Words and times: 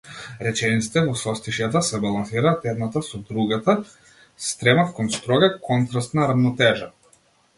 Речениците 0.45 1.01
во 1.07 1.11
состишјата 1.23 1.81
се 1.89 1.99
балансираат 2.05 2.65
едната 2.71 3.03
со 3.09 3.21
другата, 3.27 3.75
стремат 4.47 4.91
кон 5.01 5.13
строга, 5.19 5.51
контрастна 5.71 6.29
рамнотежа. 6.33 6.89